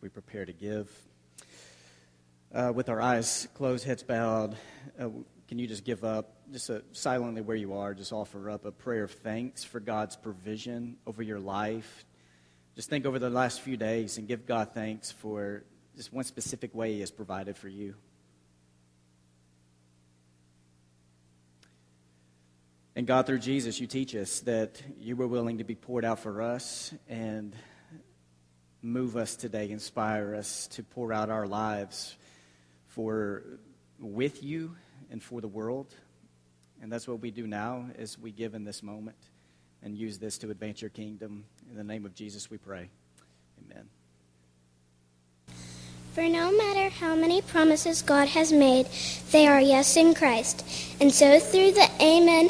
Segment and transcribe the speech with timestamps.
[0.00, 0.90] we prepare to give.
[2.52, 4.56] Uh, with our eyes closed, heads bowed,
[4.98, 5.08] uh,
[5.46, 8.72] can you just give up, just uh, silently where you are, just offer up a
[8.72, 12.04] prayer of thanks for God's provision over your life?
[12.76, 15.64] Just think over the last few days and give God thanks for
[15.96, 17.94] just one specific way He has provided for you.
[22.96, 26.18] And God, through Jesus, you teach us that you were willing to be poured out
[26.18, 27.54] for us and
[28.82, 32.16] move us today, inspire us to pour out our lives
[32.88, 33.42] for
[33.98, 34.76] with you
[35.10, 35.94] and for the world.
[36.82, 39.16] And that's what we do now as we give in this moment
[39.82, 41.44] and use this to advance your kingdom.
[41.70, 42.88] In the name of Jesus we pray.
[43.64, 43.88] Amen.
[46.14, 48.88] For no matter how many promises God has made,
[49.30, 50.64] they are yes in Christ.
[51.00, 52.48] And so through the Amen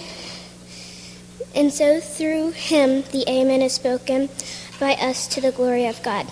[1.54, 4.28] and so through him the Amen is spoken
[4.80, 6.26] by us to the glory of God.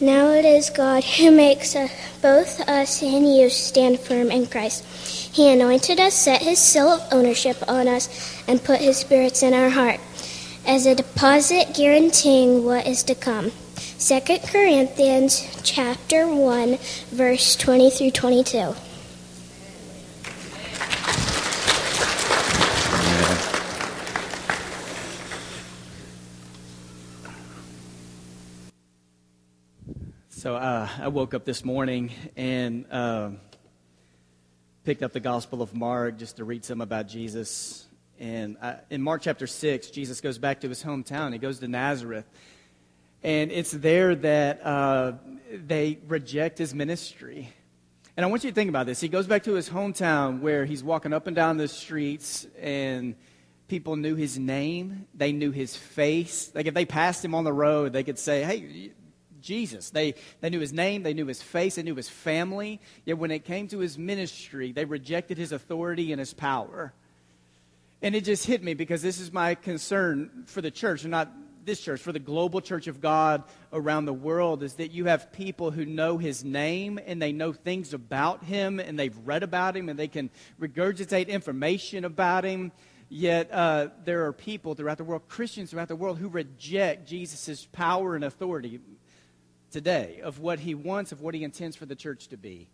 [0.00, 1.74] Now it is God who makes
[2.22, 4.84] both us and you stand firm in Christ.
[5.34, 8.08] He anointed us, set his seal of ownership on us,
[8.48, 10.00] and put his spirits in our heart
[10.66, 13.52] as a deposit guaranteeing what is to come.
[13.98, 16.78] 2 Corinthians chapter 1
[17.10, 18.74] verse 20 through 22.
[30.38, 33.30] So uh, I woke up this morning and uh,
[34.84, 37.88] picked up the Gospel of Mark just to read some about Jesus.
[38.20, 41.32] And I, in Mark chapter 6, Jesus goes back to his hometown.
[41.32, 42.24] He goes to Nazareth.
[43.24, 45.14] And it's there that uh,
[45.52, 47.52] they reject his ministry.
[48.16, 49.00] And I want you to think about this.
[49.00, 53.16] He goes back to his hometown where he's walking up and down the streets and
[53.66, 56.52] people knew his name, they knew his face.
[56.54, 58.92] Like if they passed him on the road, they could say, Hey,
[59.48, 59.88] Jesus.
[59.88, 62.80] They, they knew his name, they knew his face, they knew his family.
[63.06, 66.92] Yet when it came to his ministry, they rejected his authority and his power.
[68.02, 71.32] And it just hit me because this is my concern for the church, and not
[71.64, 73.42] this church, for the global church of God
[73.72, 77.54] around the world, is that you have people who know his name and they know
[77.54, 80.30] things about him and they've read about him and they can
[80.60, 82.70] regurgitate information about him.
[83.08, 87.66] Yet uh, there are people throughout the world, Christians throughout the world, who reject Jesus'
[87.72, 88.80] power and authority
[89.70, 92.68] today of what he wants, of what he intends for the church to be.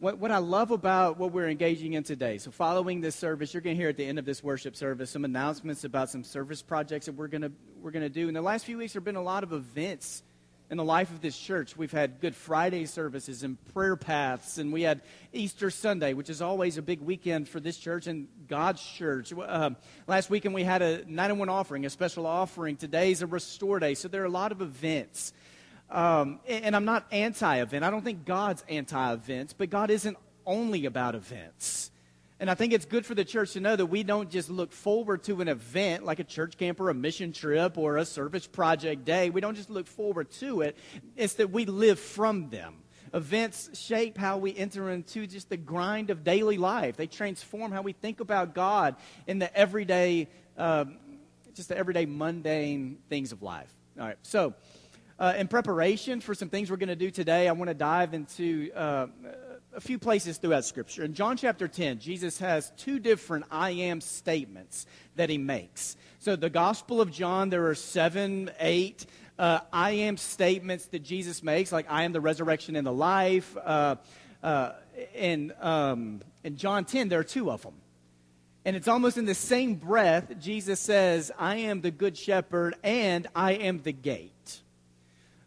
[0.00, 3.60] What, what I love about what we're engaging in today, so following this service, you're
[3.60, 6.62] going to hear at the end of this worship service some announcements about some service
[6.62, 8.28] projects that we're going to, we're going to do.
[8.28, 10.22] In the last few weeks, there have been a lot of events
[10.70, 11.76] in the life of this church.
[11.76, 16.42] We've had Good Friday services and prayer paths, and we had Easter Sunday, which is
[16.42, 19.32] always a big weekend for this church and God's church.
[19.32, 19.70] Uh,
[20.06, 22.76] last weekend, we had a 9 1 offering, a special offering.
[22.76, 23.94] Today's a restore day.
[23.94, 25.32] So there are a lot of events.
[25.94, 27.84] Um, and I'm not anti event.
[27.84, 31.92] I don't think God's anti events, but God isn't only about events.
[32.40, 34.72] And I think it's good for the church to know that we don't just look
[34.72, 38.46] forward to an event like a church camp or a mission trip or a service
[38.46, 39.30] project day.
[39.30, 40.76] We don't just look forward to it,
[41.16, 42.82] it's that we live from them.
[43.14, 46.96] Events shape how we enter into just the grind of daily life.
[46.96, 48.96] They transform how we think about God
[49.28, 50.28] in the everyday,
[50.58, 50.96] um,
[51.54, 53.72] just the everyday mundane things of life.
[53.96, 54.54] All right, so
[55.18, 58.14] uh, in preparation for some things we're going to do today, I want to dive
[58.14, 59.06] into uh,
[59.74, 61.04] a few places throughout Scripture.
[61.04, 64.86] In John chapter 10, Jesus has two different I am statements
[65.16, 65.96] that he makes.
[66.18, 69.06] So, the Gospel of John, there are seven, eight
[69.38, 73.56] uh, I am statements that Jesus makes, like I am the resurrection and the life.
[73.56, 73.96] Uh,
[74.42, 74.72] uh,
[75.60, 77.74] um, in John 10, there are two of them.
[78.64, 83.26] And it's almost in the same breath, Jesus says, I am the good shepherd and
[83.34, 84.33] I am the gate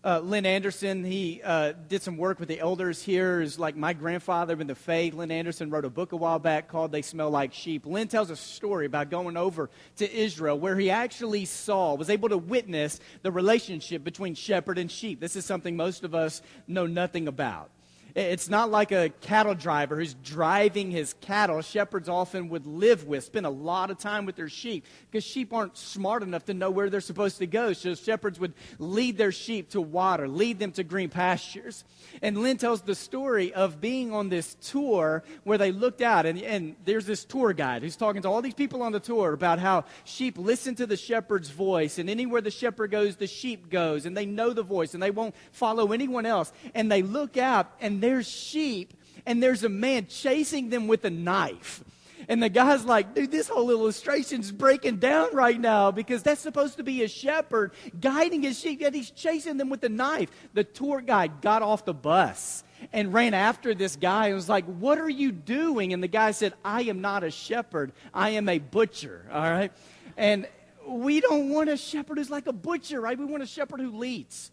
[0.04, 3.42] uh, Lynn Anderson, he uh, did some work with the elders here.
[3.42, 5.14] Is like my grandfather in the faith.
[5.14, 8.30] Lynn Anderson wrote a book a while back called "They Smell Like Sheep." Lynn tells
[8.30, 13.00] a story about going over to Israel, where he actually saw, was able to witness
[13.24, 15.20] the relationship between shepherd and sheep.
[15.20, 17.70] This is something most of us know nothing about.
[18.18, 21.62] It's not like a cattle driver who's driving his cattle.
[21.62, 25.54] Shepherds often would live with, spend a lot of time with their sheep because sheep
[25.54, 27.74] aren't smart enough to know where they're supposed to go.
[27.74, 31.84] So shepherds would lead their sheep to water, lead them to green pastures.
[32.24, 36.42] And Lynn tells the story of being on this tour where they looked out, and,
[36.42, 39.60] and there's this tour guide who's talking to all these people on the tour about
[39.60, 44.08] how sheep listen to the shepherd's voice, and anywhere the shepherd goes, the sheep goes,
[44.08, 46.52] and they know the voice, and they won't follow anyone else.
[46.74, 48.94] And they look out, and there's sheep,
[49.26, 51.84] and there's a man chasing them with a knife.
[52.30, 56.78] And the guy's like, dude, this whole illustration's breaking down right now because that's supposed
[56.78, 60.30] to be a shepherd guiding his sheep, yet he's chasing them with a knife.
[60.54, 62.64] The tour guide got off the bus
[62.94, 65.92] and ran after this guy and was like, What are you doing?
[65.92, 69.28] And the guy said, I am not a shepherd, I am a butcher.
[69.34, 69.74] All right?
[70.16, 70.48] And
[70.88, 73.20] we don't want a shepherd who's like a butcher, right?
[73.20, 74.52] We want a shepherd who leads.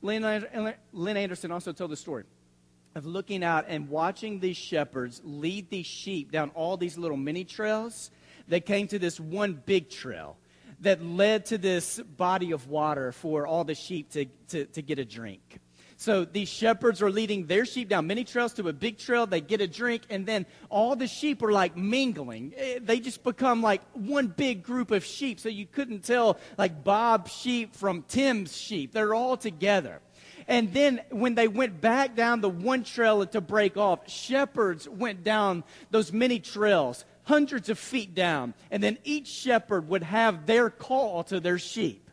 [0.00, 0.44] Lynn,
[0.92, 2.24] Lynn Anderson also told the story
[2.96, 7.44] of looking out and watching these shepherds lead these sheep down all these little mini
[7.44, 8.10] trails
[8.48, 10.38] that came to this one big trail
[10.80, 14.98] that led to this body of water for all the sheep to, to, to get
[14.98, 15.58] a drink.
[15.98, 19.26] So these shepherds are leading their sheep down many trails to a big trail.
[19.26, 22.52] They get a drink, and then all the sheep are like mingling.
[22.56, 25.40] Eh, they just become like one big group of sheep.
[25.40, 28.92] So you couldn't tell like Bob's sheep from Tim's sheep.
[28.92, 30.00] They're all together.
[30.48, 35.24] And then when they went back down the one trail to break off, shepherds went
[35.24, 38.54] down those many trails, hundreds of feet down.
[38.70, 42.10] And then each shepherd would have their call to their sheep.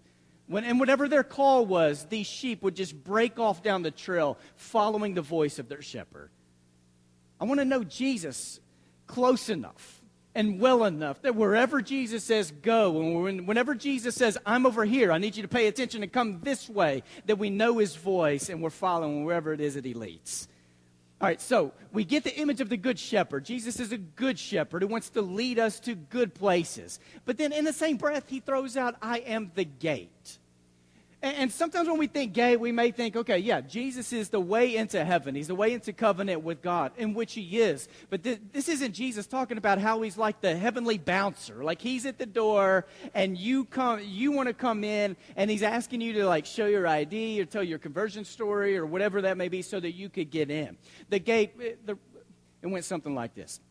[0.48, 4.38] When, and whatever their call was, these sheep would just break off down the trail
[4.56, 6.30] following the voice of their shepherd.
[7.40, 8.60] I want to know Jesus
[9.08, 10.03] close enough
[10.36, 15.12] and well enough that wherever Jesus says go, and whenever Jesus says, I'm over here,
[15.12, 18.50] I need you to pay attention and come this way, that we know his voice
[18.50, 20.48] and we're following wherever it is that he leads.
[21.22, 23.46] All right, so we get the image of the good shepherd.
[23.46, 27.00] Jesus is a good shepherd who wants to lead us to good places.
[27.24, 30.40] But then in the same breath, he throws out, I am the gate.
[31.24, 34.76] And, sometimes when we think gay, we may think, okay, yeah, Jesus is the way
[34.76, 35.36] into heaven.
[35.36, 37.88] He's the way into covenant with God, in which he is.
[38.10, 41.64] But th- this isn't Jesus talking about how he's like the heavenly bouncer.
[41.64, 45.64] Like he's at the door and you come, you want to come in and he's
[45.64, 49.38] asking you to like show your ID or tell your conversion story or whatever that
[49.38, 50.76] may be so that you could get in.
[51.08, 51.98] The gate, eh, it, the,
[52.62, 53.62] it went something like this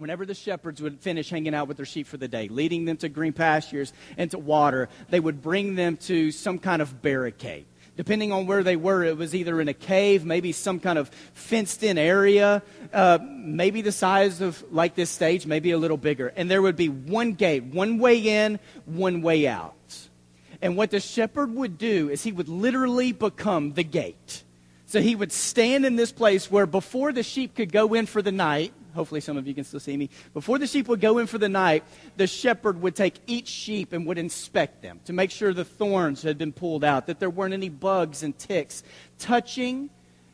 [0.00, 2.96] whenever the shepherds would finish hanging out with their sheep for the day, leading them
[2.96, 7.66] to green pastures and to water, they would bring them to some kind of barricade.
[7.98, 11.10] Depending on where they were, it was either in a cave, maybe some kind of
[11.34, 12.62] fenced in area,
[12.94, 16.32] uh, maybe the size of like this stage, maybe a little bigger.
[16.34, 19.74] And there would be one gate, one way in, one way out.
[20.62, 24.44] And what the shepherd would do is he would literally become the gate.
[24.86, 28.22] So he would stand in this place where before the sheep could go in for
[28.22, 30.10] the night, hopefully some of you can still see me.
[30.34, 31.84] Before the sheep would go in for the night,
[32.16, 36.22] the shepherd would take each sheep and would inspect them to make sure the thorns
[36.22, 38.82] had been pulled out, that there weren't any bugs and ticks,
[39.18, 39.90] touching,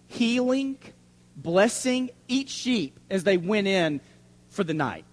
[0.08, 0.78] healing,
[1.36, 4.00] blessing each sheep as they went in
[4.48, 5.04] for the night.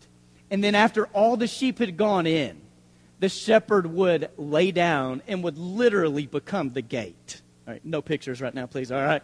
[0.49, 2.61] And then after all the sheep had gone in,
[3.19, 7.41] the shepherd would lay down and would literally become the gate.
[7.65, 8.91] All right, no pictures right now, please.
[8.91, 9.23] All right.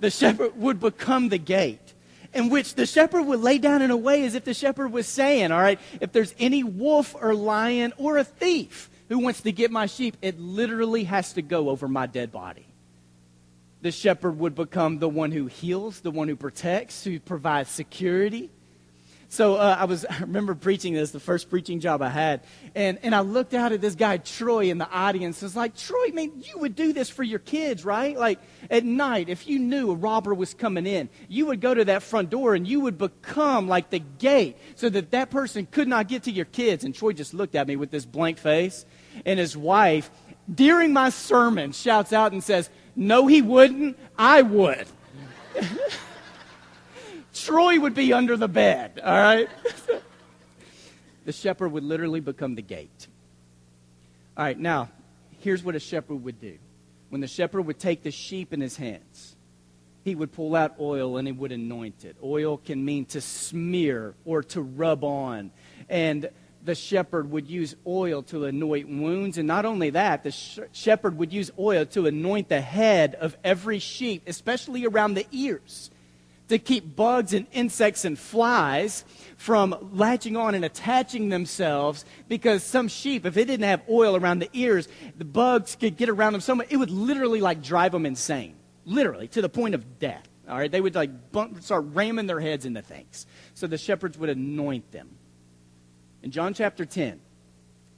[0.00, 1.94] The shepherd would become the gate
[2.34, 5.06] in which the shepherd would lay down in a way as if the shepherd was
[5.06, 9.52] saying, All right, if there's any wolf or lion or a thief who wants to
[9.52, 12.66] get my sheep, it literally has to go over my dead body.
[13.80, 18.50] The shepherd would become the one who heals, the one who protects, who provides security.
[19.30, 22.40] So uh, I was, I remember preaching this, the first preaching job I had,
[22.74, 25.42] and, and I looked out at this guy, Troy, in the audience.
[25.42, 28.16] I was like, Troy, man, you would do this for your kids, right?
[28.16, 28.38] Like
[28.70, 32.02] at night, if you knew a robber was coming in, you would go to that
[32.02, 36.08] front door and you would become like the gate so that that person could not
[36.08, 36.84] get to your kids.
[36.84, 38.86] And Troy just looked at me with this blank face,
[39.24, 40.10] and his wife,
[40.52, 43.98] during my sermon, shouts out and says, No, he wouldn't.
[44.16, 44.86] I would.
[47.44, 49.48] Troy would be under the bed, all right?
[51.24, 53.06] the shepherd would literally become the gate.
[54.36, 54.88] All right, now,
[55.40, 56.58] here's what a shepherd would do.
[57.08, 59.36] When the shepherd would take the sheep in his hands,
[60.04, 62.16] he would pull out oil and he would anoint it.
[62.22, 65.50] Oil can mean to smear or to rub on.
[65.88, 66.28] And
[66.64, 69.38] the shepherd would use oil to anoint wounds.
[69.38, 73.36] And not only that, the sh- shepherd would use oil to anoint the head of
[73.42, 75.90] every sheep, especially around the ears
[76.48, 79.04] to keep bugs and insects and flies
[79.36, 84.40] from latching on and attaching themselves because some sheep, if it didn't have oil around
[84.40, 87.92] the ears, the bugs could get around them so much, it would literally like drive
[87.92, 88.54] them insane.
[88.84, 90.26] Literally, to the point of death.
[90.48, 93.26] All right, they would like bump, start ramming their heads into things.
[93.52, 95.10] So the shepherds would anoint them.
[96.22, 97.20] In John chapter 10,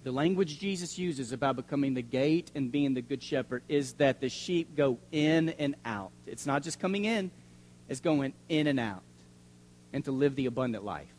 [0.02, 4.20] the language Jesus uses about becoming the gate and being the good shepherd is that
[4.20, 6.10] the sheep go in and out.
[6.26, 7.30] It's not just coming in,
[7.90, 9.02] is going in and out
[9.92, 11.12] and to live the abundant life.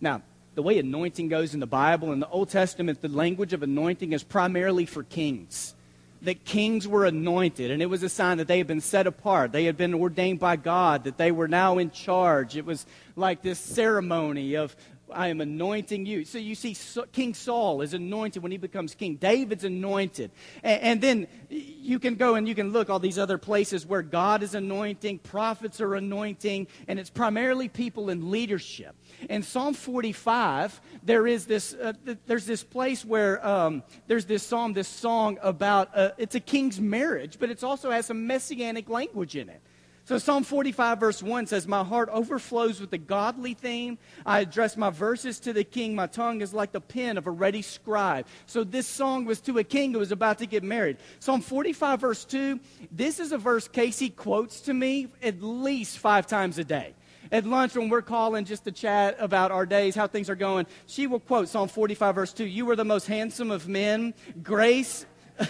[0.00, 0.22] Now,
[0.54, 4.12] the way anointing goes in the Bible, in the Old Testament, the language of anointing
[4.12, 5.74] is primarily for kings.
[6.22, 9.52] that kings were anointed, and it was a sign that they had been set apart.
[9.52, 12.56] They had been ordained by God, that they were now in charge.
[12.56, 14.74] It was like this ceremony of,
[15.12, 16.24] I am anointing you.
[16.24, 16.76] So you see,
[17.12, 19.16] King Saul is anointed when he becomes king.
[19.16, 20.30] David's anointed.
[20.62, 24.42] And, then you can go and you can look all these other places where God
[24.42, 28.94] is anointing, prophets are anointing, and it's primarily people in leadership.
[29.28, 34.42] In Psalm 45, there is this, uh, th- there's this place where um, there's this
[34.42, 38.88] psalm, this song about, uh, it's a king's marriage, but it also has some messianic
[38.88, 39.60] language in it.
[40.06, 43.98] So Psalm 45, verse 1 says, My heart overflows with the godly theme.
[44.24, 45.96] I address my verses to the king.
[45.96, 48.28] My tongue is like the pen of a ready scribe.
[48.46, 50.98] So this song was to a king who was about to get married.
[51.18, 52.60] Psalm 45, verse 2,
[52.92, 56.94] this is a verse Casey quotes to me at least five times a day.
[57.32, 60.66] At lunch, when we're calling just to chat about our days, how things are going,
[60.86, 64.14] she will quote Psalm 45, verse 2 You are the most handsome of men.
[64.40, 65.04] Grace.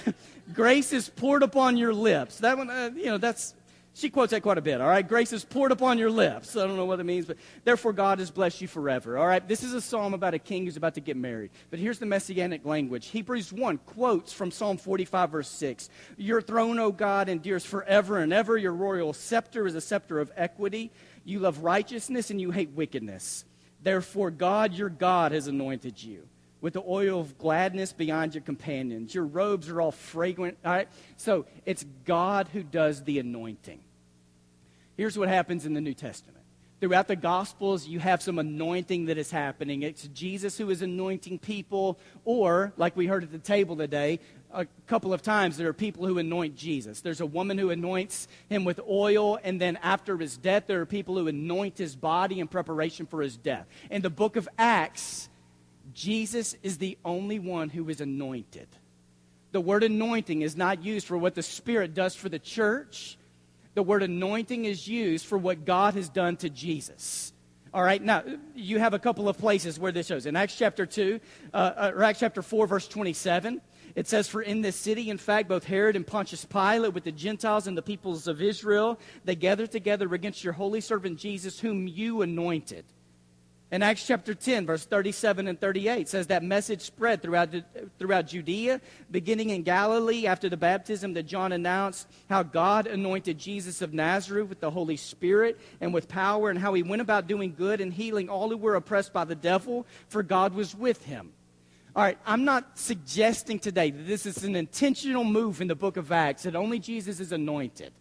[0.55, 2.39] grace is poured upon your lips.
[2.39, 3.55] That one, uh, you know, that's
[3.97, 5.09] she quotes that quite a bit, all right?
[5.09, 6.55] Grace is poured upon your lips.
[6.55, 9.47] I don't know what it means, but therefore God has blessed you forever, all right?
[9.49, 11.51] This is a psalm about a king who's about to get married.
[11.71, 13.07] But here's the messianic language.
[13.07, 15.89] Hebrews 1 quotes from Psalm 45, verse 6
[16.19, 18.59] Your throne, O God, endures forever and ever.
[18.59, 20.93] Your royal scepter is a scepter of equity.
[21.25, 23.47] You love righteousness and you hate wickedness.
[23.83, 26.29] Therefore, God, your God, has anointed you
[26.61, 29.15] with the oil of gladness beyond your companions.
[29.15, 30.59] Your robes are all fragrant.
[30.65, 30.89] All right?
[31.17, 33.81] So it's God who does the anointing.
[34.97, 36.45] Here's what happens in the New Testament.
[36.79, 39.83] Throughout the Gospels, you have some anointing that is happening.
[39.83, 44.21] It's Jesus who is anointing people, or, like we heard at the table today,
[44.53, 47.01] a couple of times, there are people who anoint Jesus.
[47.01, 50.87] There's a woman who anoints him with oil, and then after his death, there are
[50.87, 53.67] people who anoint his body in preparation for his death.
[53.91, 55.31] In the book of Acts,
[55.95, 58.69] Jesus is the only one who is anointed.
[59.53, 63.17] The word anointing is not used for what the Spirit does for the church
[63.77, 67.35] the word anointing is used for what God has done to Jesus.
[67.75, 70.25] All right, now you have a couple of places where this shows.
[70.25, 71.21] In Acts chapter 2,
[71.53, 73.61] uh, uh, or Acts chapter 4, verse 27,
[73.95, 77.13] it says, For in this city, in fact, both Herod and Pontius Pilate, with the
[77.13, 81.87] Gentiles and the peoples of Israel, they gathered together against your holy servant Jesus, whom
[81.87, 82.87] you anointed
[83.73, 87.49] in Acts chapter 10, verse 37 and 38, says that message spread throughout,
[87.99, 88.81] throughout Judea,
[89.11, 94.49] beginning in Galilee after the baptism that John announced, how God anointed Jesus of Nazareth
[94.49, 97.93] with the Holy Spirit and with power, and how he went about doing good and
[97.93, 101.33] healing all who were oppressed by the devil, for God was with him.
[101.97, 105.97] All right, I'm not suggesting today that this is an intentional move in the book
[105.97, 107.93] of Acts, that only Jesus is anointed.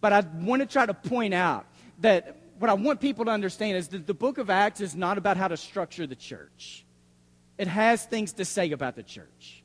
[0.00, 1.66] But I want to try to point out
[2.00, 5.18] that what I want people to understand is that the book of Acts is not
[5.18, 6.84] about how to structure the church.
[7.58, 9.62] It has things to say about the church.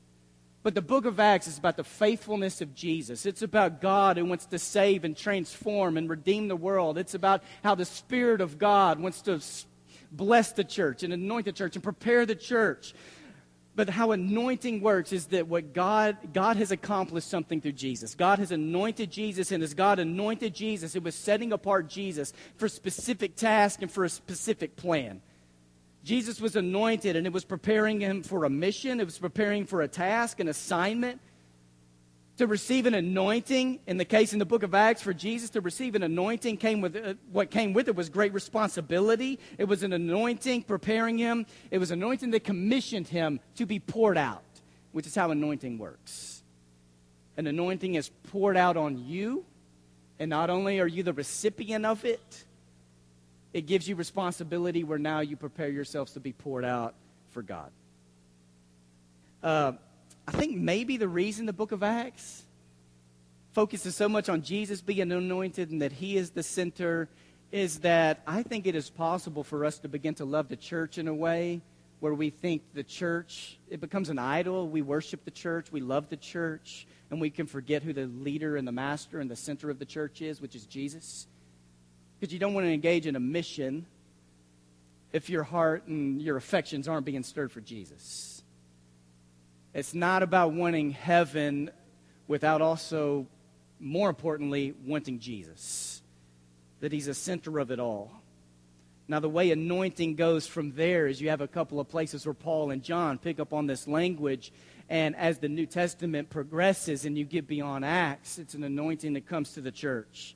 [0.64, 3.26] But the book of Acts is about the faithfulness of Jesus.
[3.26, 6.98] It's about God who wants to save and transform and redeem the world.
[6.98, 9.42] It's about how the Spirit of God wants to
[10.12, 12.94] bless the church and anoint the church and prepare the church
[13.76, 18.16] but how anointing works is that what God, God has accomplished something through Jesus.
[18.16, 22.66] God has anointed Jesus, and as God anointed Jesus, it was setting apart Jesus for
[22.66, 25.22] a specific task and for a specific plan.
[26.04, 29.82] Jesus was anointed, and it was preparing him for a mission, it was preparing for
[29.82, 31.22] a task, an assignment
[32.42, 35.62] to receive an anointing in the case in the book of acts for jesus to
[35.62, 39.38] receive an anointing came with uh, what came with it was great responsibility.
[39.60, 41.46] It was an anointing preparing him.
[41.70, 44.42] It was anointing that commissioned him to be poured out
[44.92, 46.42] which is how anointing works.
[47.38, 49.46] An anointing is poured out on you
[50.18, 52.44] and not only are you the recipient of it
[53.54, 56.96] it gives you responsibility where now you prepare yourselves to be poured out
[57.30, 57.70] for god.
[59.44, 59.74] Uh,
[60.28, 62.44] I think maybe the reason the book of Acts
[63.54, 67.10] focuses so much on Jesus being anointed and that he is the center
[67.52, 70.98] is that I think it is possible for us to begin to love the church
[70.98, 71.62] in a way
[72.00, 74.70] where we think the church it becomes an idol.
[74.70, 75.72] We worship the church.
[75.72, 76.88] We love the church.
[77.10, 79.86] And we can forget who the leader and the master and the center of the
[79.86, 81.28] church is which is jesus.
[82.20, 83.86] Because you don't want to engage in a mission
[85.12, 88.41] if your heart and your affections aren't being stirred for jesus
[89.74, 91.72] it's not about wanting heaven
[92.28, 93.28] without also,
[93.80, 96.02] more importantly, wanting Jesus.
[96.82, 98.12] That he's the center of it all.
[99.08, 102.34] Now, the way anointing goes from there is you have a couple of places where
[102.34, 104.54] Paul and John pick up on this language.
[104.90, 109.28] And as the New Testament progresses and you get beyond Acts, it's an anointing that
[109.28, 110.36] comes to the church.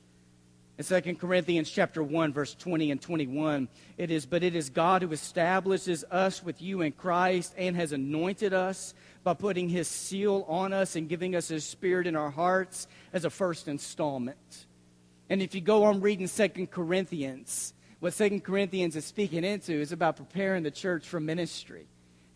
[0.78, 5.00] In 2 Corinthians chapter 1 verse 20 and 21, it is but it is God
[5.00, 8.92] who establishes us with you in Christ and has anointed us
[9.24, 13.24] by putting his seal on us and giving us his spirit in our hearts as
[13.24, 14.66] a first installment.
[15.30, 19.92] And if you go on reading 2 Corinthians, what 2 Corinthians is speaking into is
[19.92, 21.86] about preparing the church for ministry.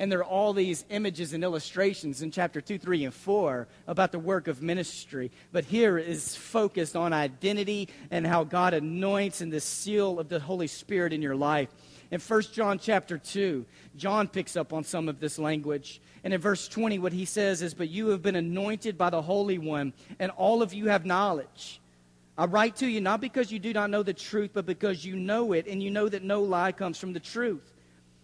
[0.00, 4.12] And there are all these images and illustrations in chapter 2, 3, and 4 about
[4.12, 5.30] the work of ministry.
[5.52, 10.40] But here is focused on identity and how God anoints and the seal of the
[10.40, 11.68] Holy Spirit in your life.
[12.10, 16.00] In 1 John chapter 2, John picks up on some of this language.
[16.24, 19.20] And in verse 20, what he says is, But you have been anointed by the
[19.20, 21.78] Holy One, and all of you have knowledge.
[22.38, 25.16] I write to you not because you do not know the truth, but because you
[25.16, 27.70] know it, and you know that no lie comes from the truth.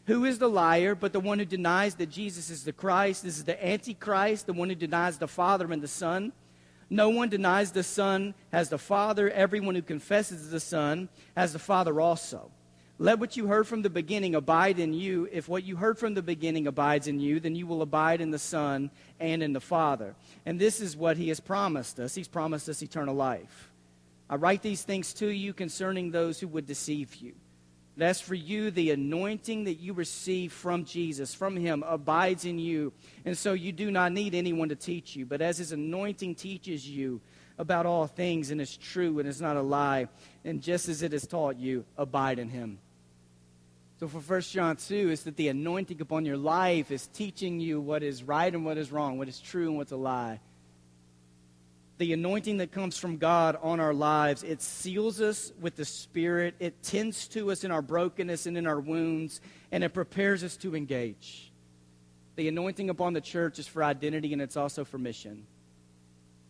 [0.07, 3.25] Who is the liar but the one who denies that Jesus is the Christ?
[3.25, 6.33] This is the Antichrist, the one who denies the Father and the Son.
[6.89, 9.29] No one denies the Son has the Father.
[9.31, 12.51] Everyone who confesses the Son has the Father also.
[12.99, 15.29] Let what you heard from the beginning abide in you.
[15.31, 18.31] If what you heard from the beginning abides in you, then you will abide in
[18.31, 20.15] the Son and in the Father.
[20.47, 23.71] And this is what He has promised us He's promised us eternal life.
[24.31, 27.35] I write these things to you concerning those who would deceive you.
[27.97, 32.93] That's for you, the anointing that you receive from Jesus, from Him, abides in you.
[33.25, 35.25] And so you do not need anyone to teach you.
[35.25, 37.23] But as His anointing teaches you
[37.59, 40.09] about all things and is true and is not a lie,
[40.45, 42.79] and just as it has taught you, abide in Him.
[43.99, 47.81] So for 1 John 2, is that the anointing upon your life is teaching you
[47.81, 50.39] what is right and what is wrong, what is true and what's a lie
[51.99, 56.55] the anointing that comes from God on our lives, it seals us with the Spirit.
[56.59, 59.41] It tends to us in our brokenness and in our wounds,
[59.73, 61.51] and it prepares us to engage.
[62.37, 65.47] The anointing upon the church is for identity, and it's also for mission.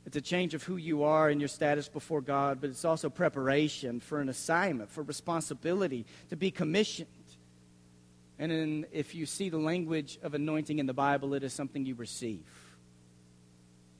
[0.04, 3.08] It's a change of who you are and your status before God, but it's also
[3.08, 7.08] preparation for an assignment, for responsibility, to be commissioned.
[8.38, 11.86] And then if you see the language of anointing in the Bible, it is something
[11.86, 12.44] you receive.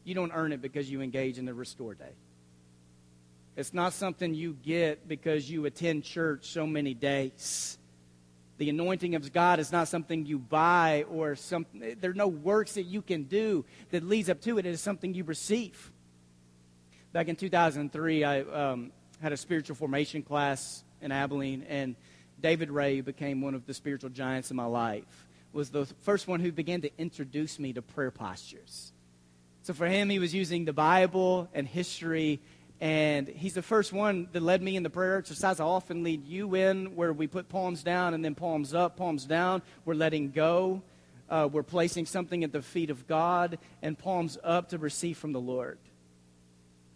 [0.07, 2.13] You don't earn it because you engage in the restore day.
[3.57, 7.77] It's not something you get because you attend church so many days.
[8.59, 11.97] The anointing of God is not something you buy or something.
[12.01, 14.65] There are no works that you can do that leads up to it.
[14.65, 15.91] It is something you receive.
[17.13, 21.97] Back in 2003, I um, had a spiritual formation class in Abilene, and
[22.41, 25.27] David Ray became one of the spiritual giants in my life.
[25.53, 28.93] Was the first one who began to introduce me to prayer postures.
[29.67, 32.39] So for him, he was using the Bible and history.
[32.81, 35.59] And he's the first one that led me in the prayer exercise.
[35.59, 39.25] I often lead you in where we put palms down and then palms up, palms
[39.25, 39.63] down.
[39.85, 40.83] We're letting go.
[41.29, 45.33] Uh, we're placing something at the feet of God and palms up to receive from
[45.33, 45.79] the Lord.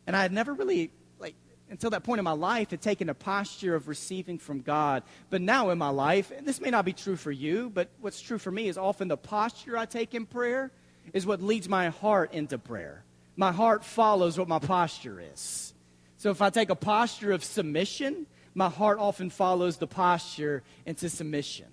[0.07, 1.35] And I had never really, like,
[1.71, 5.03] until that point in my life, had taken a posture of receiving from God.
[5.29, 8.21] But now in my life, and this may not be true for you, but what's
[8.21, 10.71] true for me is often the posture I take in prayer
[11.13, 13.05] is what leads my heart into prayer.
[13.37, 15.75] My heart follows what my posture is.
[16.17, 21.09] So if I take a posture of submission, my heart often follows the posture into
[21.09, 21.67] submission.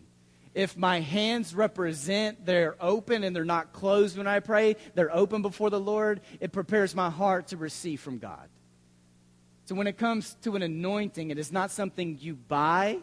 [0.54, 5.42] If my hands represent they're open and they're not closed when I pray, they're open
[5.42, 8.50] before the Lord, it prepares my heart to receive from God.
[9.66, 13.00] So when it comes to an anointing, it is not something you buy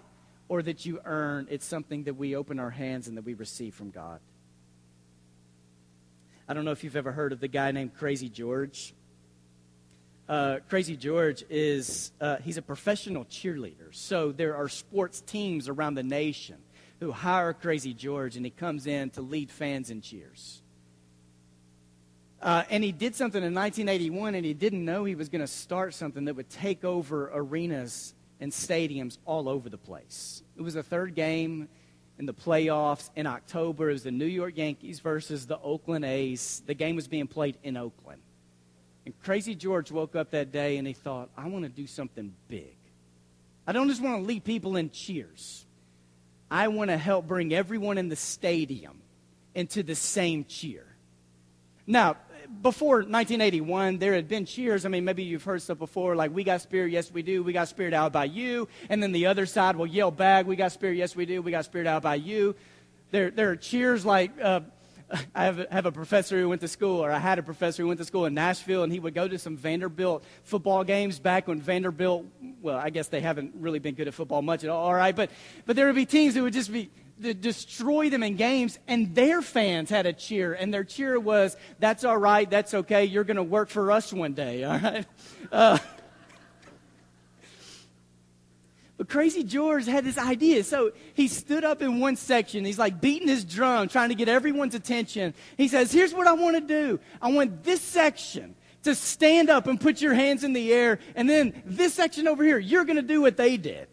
[0.48, 3.74] or that you earn, it's something that we open our hands and that we receive
[3.74, 4.20] from God.
[6.46, 8.94] I don't know if you've ever heard of the guy named Crazy George.
[10.28, 13.92] Uh, Crazy George is uh, he's a professional cheerleader.
[13.92, 16.56] So there are sports teams around the nation
[17.00, 20.60] who hire Crazy George, and he comes in to lead fans in cheers.
[22.42, 25.46] Uh, and he did something in 1981, and he didn't know he was going to
[25.46, 30.42] start something that would take over arenas and stadiums all over the place.
[30.56, 31.68] It was the third game
[32.18, 33.90] in the playoffs in October.
[33.90, 36.62] It was the New York Yankees versus the Oakland A's.
[36.66, 38.22] The game was being played in Oakland.
[39.04, 42.32] And Crazy George woke up that day and he thought, I want to do something
[42.48, 42.76] big.
[43.66, 45.66] I don't just want to lead people in cheers.
[46.50, 49.00] I want to help bring everyone in the stadium
[49.54, 50.86] into the same cheer.
[51.86, 52.16] Now,
[52.62, 54.84] before 1981, there had been cheers.
[54.84, 57.42] I mean, maybe you've heard stuff before, like, we got spirit, yes, we do.
[57.42, 58.68] We got spirit out by you.
[58.88, 61.42] And then the other side will yell back, we got spirit, yes, we do.
[61.42, 62.54] We got spirit out by you.
[63.10, 64.60] There, there are cheers like, uh,
[65.34, 67.82] I have a, have a professor who went to school, or I had a professor
[67.82, 71.18] who went to school in Nashville, and he would go to some Vanderbilt football games
[71.18, 72.26] back when Vanderbilt,
[72.60, 75.14] well, I guess they haven't really been good at football much at all, all right?
[75.14, 75.30] But,
[75.66, 79.40] but there would be teams that would just be destroy them in games, and their
[79.40, 83.04] fans had a cheer, and their cheer was, "That's all right, that's okay.
[83.04, 85.06] You're going to work for us one day." All right.
[85.52, 85.78] Uh,
[88.96, 90.62] But Crazy George had this idea.
[90.62, 92.64] So he stood up in one section.
[92.64, 95.34] He's like beating his drum, trying to get everyone's attention.
[95.56, 97.00] He says, Here's what I want to do.
[97.20, 101.00] I want this section to stand up and put your hands in the air.
[101.16, 103.88] And then this section over here, you're going to do what they did.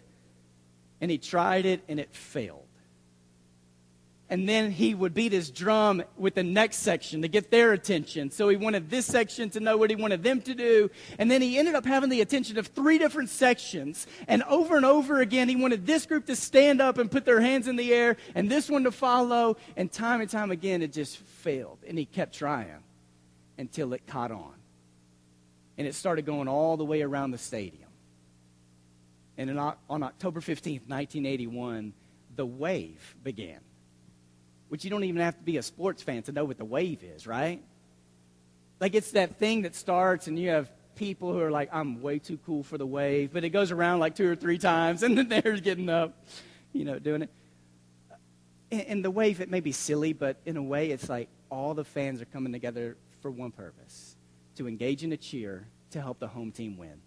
[0.99, 2.60] And he tried it and it failed
[4.31, 8.31] and then he would beat his drum with the next section to get their attention.
[8.31, 10.89] So he wanted this section to know what he wanted them to do.
[11.19, 14.07] And then he ended up having the attention of three different sections.
[14.29, 17.41] And over and over again, he wanted this group to stand up and put their
[17.41, 19.57] hands in the air and this one to follow.
[19.75, 21.79] And time and time again, it just failed.
[21.85, 22.83] And he kept trying
[23.57, 24.53] until it caught on.
[25.77, 27.89] And it started going all the way around the stadium.
[29.37, 31.91] And on October 15th, 1981,
[32.37, 33.59] the wave began
[34.71, 37.03] which you don't even have to be a sports fan to know what the wave
[37.03, 37.61] is, right?
[38.79, 42.19] Like it's that thing that starts and you have people who are like, I'm way
[42.19, 45.17] too cool for the wave, but it goes around like two or three times and
[45.17, 46.25] then they're getting up,
[46.71, 47.29] you know, doing it.
[48.71, 51.83] And the wave, it may be silly, but in a way, it's like all the
[51.83, 54.15] fans are coming together for one purpose
[54.55, 57.01] to engage in a cheer to help the home team win.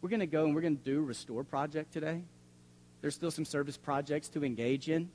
[0.00, 2.22] We're going to go and we're going to do restore project today.
[3.02, 5.10] There's still some service projects to engage in.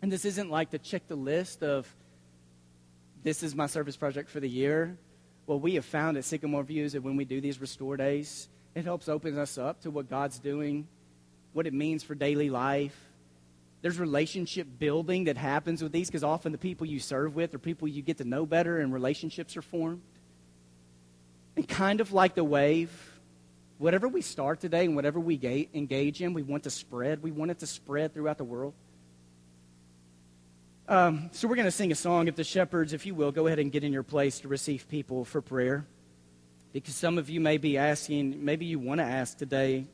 [0.00, 1.92] And this isn't like to check the list of
[3.22, 4.96] this is my service project for the year.
[5.46, 8.84] What we have found at Sycamore Views that when we do these restore days, it
[8.84, 10.86] helps open us up to what God's doing,
[11.52, 12.96] what it means for daily life.
[13.82, 17.58] There's relationship building that happens with these because often the people you serve with are
[17.58, 20.02] people you get to know better and relationships are formed.
[21.56, 22.90] And kind of like the wave,
[23.78, 27.22] whatever we start today and whatever we engage in, we want to spread.
[27.22, 28.74] We want it to spread throughout the world.
[30.90, 32.28] Um, so we're going to sing a song.
[32.28, 34.88] If the shepherds, if you will, go ahead and get in your place to receive
[34.88, 35.84] people for prayer.
[36.72, 39.84] Because some of you may be asking, maybe you want to ask today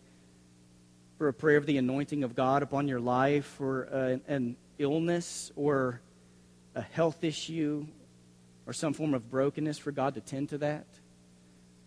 [1.18, 5.50] for a prayer of the anointing of God upon your life, or uh, an illness,
[5.56, 6.00] or
[6.76, 7.88] a health issue,
[8.64, 10.86] or some form of brokenness for God to tend to that.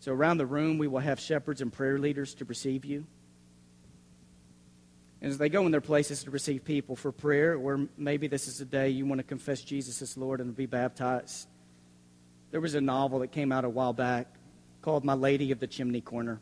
[0.01, 3.05] So around the room, we will have shepherds and prayer leaders to receive you.
[5.21, 8.47] And as they go in their places to receive people for prayer, or maybe this
[8.47, 11.47] is a day you want to confess Jesus as Lord and be baptized.
[12.51, 14.27] There was a novel that came out a while back
[14.81, 16.39] called My Lady of the Chimney Corner.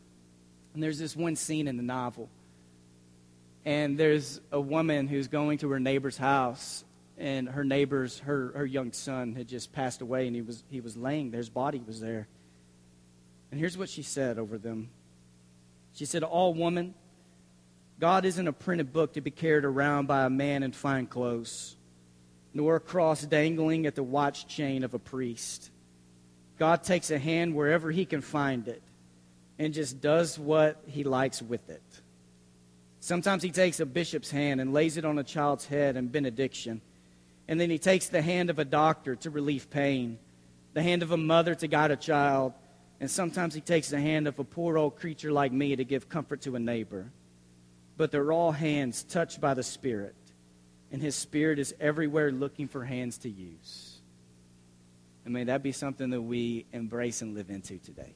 [0.74, 2.28] And there's this one scene in the novel.
[3.64, 6.84] And there's a woman who's going to her neighbor's house,
[7.18, 10.80] and her neighbor's, her, her young son had just passed away, and he was, he
[10.80, 11.38] was laying there.
[11.38, 12.28] His body was there.
[13.50, 14.90] And here's what she said over them
[15.94, 16.94] She said, All woman,
[17.98, 21.76] God isn't a printed book to be carried around by a man in fine clothes,
[22.52, 25.70] nor a cross dangling at the watch chain of a priest.
[26.58, 28.82] God takes a hand wherever he can find it
[29.58, 31.82] and just does what he likes with it.
[33.00, 36.82] Sometimes he takes a bishop's hand and lays it on a child's head in benediction.
[37.48, 40.18] And then he takes the hand of a doctor to relieve pain,
[40.74, 42.52] the hand of a mother to guide a child,
[43.00, 46.08] and sometimes he takes the hand of a poor old creature like me to give
[46.08, 47.10] comfort to a neighbor
[47.96, 50.14] but they're all hands touched by the Spirit.
[50.92, 53.98] And His Spirit is everywhere looking for hands to use.
[55.24, 58.14] And may that be something that we embrace and live into today.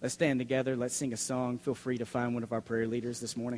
[0.00, 0.76] Let's stand together.
[0.76, 1.58] Let's sing a song.
[1.58, 3.52] Feel free to find one of our prayer leaders this morning.